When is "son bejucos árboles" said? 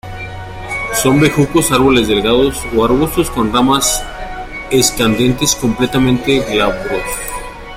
0.95-2.07